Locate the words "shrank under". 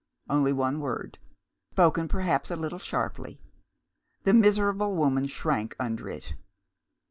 5.27-6.09